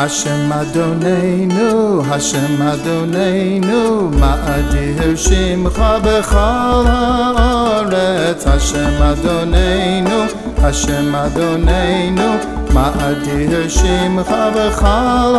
Hashem 0.00 0.48
Adonenu, 0.50 2.02
Hashem 2.02 2.56
Adonenu, 2.56 4.10
Ma'adir 4.20 5.12
Shimcha 5.24 6.00
B'chal 6.00 6.86
Haaretz. 6.88 8.44
Hashem 8.44 8.96
Adonenu, 9.10 10.18
Hashem 10.56 11.12
Adonenu, 11.12 12.28
Ma'adir 12.72 13.68
Shimcha 13.76 14.42
B'chal 14.54 15.34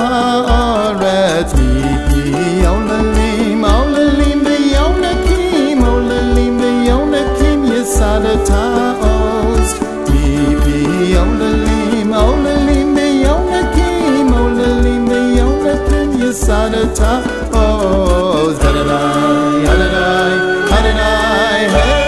Haaretz. 0.50 1.52
Mi 1.58 2.62
Olalim, 2.74 3.64
Olalim 3.64 4.41
Yisad 16.52 16.76
Ta'oz. 16.96 18.60
Da-da-dai, 18.60 19.64
da-da-dai, 19.66 20.34
da-da-dai, 20.70 21.70
hey. 21.76 22.02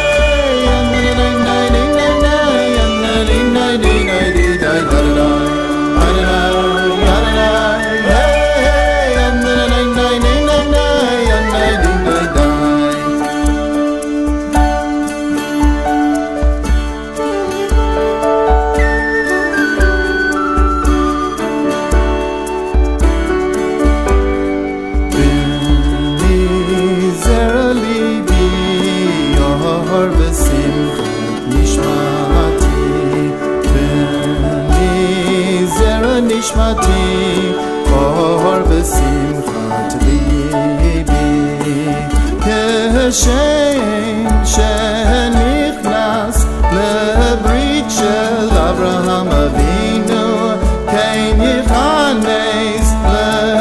נשמתי 36.53 37.51
אור 37.91 38.43
בשמחת 38.69 39.93
ליבי 40.01 41.93
כשם 42.39 44.27
שנכנס 44.45 46.45
לברית 46.73 47.85
של 47.89 48.49
אברהם 48.57 49.27
אבינו 49.27 50.49
כן 50.91 51.37
יכנס 51.41 52.93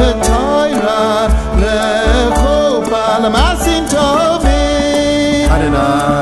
לתוירה 0.01 1.27
לחופה 1.59 3.19
למעשים 3.25 3.85
טובים 3.91 5.51
אדוני 5.51 5.77
אדוני 5.77 6.22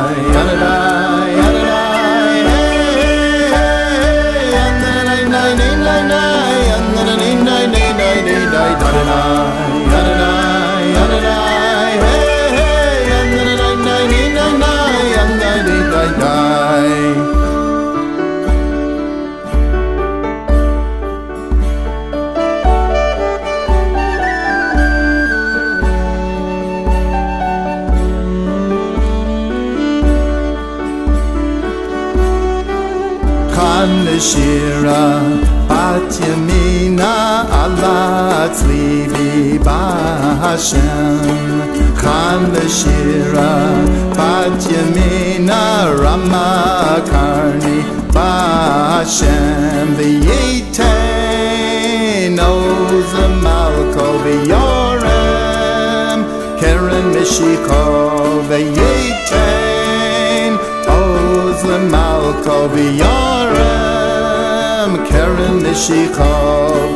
Shira 34.20 35.04
Bat 35.68 36.10
Yamina 36.26 37.14
Allah 37.62 38.50
Tzlibi 38.52 39.58
B'Hashem 39.58 41.24
Chan 42.00 42.42
Shira 42.68 43.52
Bat 44.14 44.60
Yamina 44.74 45.62
Rama 45.98 46.50
Karni 47.10 47.78
Ba 48.12 48.30
B'Hashem 49.00 49.88
V'Yitein 49.96 52.36
Oz 52.38 53.12
Malko 53.44 54.08
V'Yorem 54.24 56.18
Keren 56.60 57.06
Mishiko 57.14 57.82
V'Yitein 58.48 60.52
Oz 60.86 61.62
Malko 61.92 62.58
V'Yorem 64.90 65.08
Keren 65.08 65.56
Nishikov 65.62 66.90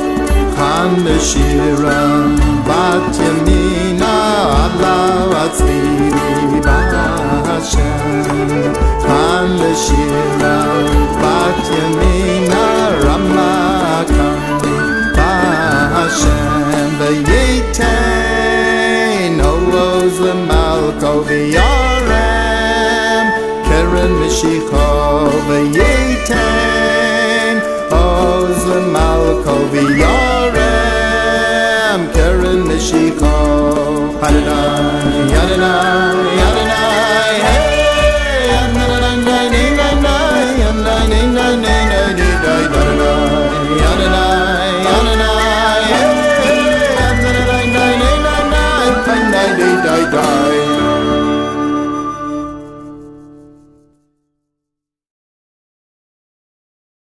Khan 0.57 0.97
Meshiram 1.05 2.37
Bat 2.67 3.15
Yamina 3.15 4.15
Allah 4.63 5.45
Atzlibi 5.45 6.61
B'Hashem 6.63 8.07
Khan 9.03 9.47
Meshiram 9.59 10.87
Bat 11.23 11.65
Yamina 11.77 12.65
Rama 13.05 14.05
Karni 14.09 14.77
B'Hashem 15.17 16.91
V'Yitein 16.99 18.04
Adonai, 50.17 50.64